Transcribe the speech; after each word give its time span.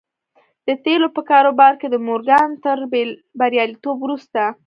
د 0.67 0.69
تيلو 0.85 1.07
په 1.15 1.21
کاروبار 1.31 1.73
کې 1.81 1.87
د 1.89 1.95
مورګان 2.07 2.49
تر 2.65 2.77
برياليتوب 3.39 3.97
وروسته. 4.01 4.41